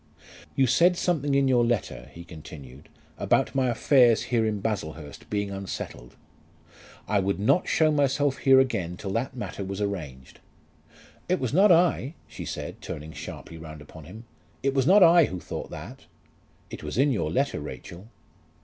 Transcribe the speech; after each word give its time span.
"You 0.55 0.65
said 0.65 0.97
something 0.97 1.35
in 1.35 1.47
your 1.47 1.63
letter," 1.63 2.09
he 2.11 2.23
continued, 2.23 2.89
"about 3.19 3.53
my 3.53 3.67
affairs 3.67 4.23
here 4.23 4.47
in 4.47 4.59
Baslehurst 4.59 5.29
being 5.29 5.51
unsettled. 5.51 6.15
I 7.07 7.19
would 7.19 7.39
not 7.39 7.67
show 7.67 7.91
myself 7.91 8.37
here 8.39 8.59
again 8.59 8.97
till 8.97 9.11
that 9.13 9.35
matter 9.35 9.63
was 9.63 9.79
arranged." 9.79 10.39
"It 11.29 11.39
was 11.39 11.53
not 11.53 11.71
I," 11.71 12.15
she 12.27 12.45
said, 12.45 12.81
turning 12.81 13.11
sharply 13.11 13.59
round 13.59 13.79
upon 13.79 14.05
him. 14.05 14.25
"It 14.63 14.73
was 14.73 14.87
not 14.87 15.03
I 15.03 15.25
who 15.25 15.39
thought 15.39 15.69
that." 15.69 16.05
"It 16.71 16.81
was 16.83 16.97
in 16.97 17.11
your 17.11 17.29
letter, 17.29 17.59
Rachel." 17.59 18.07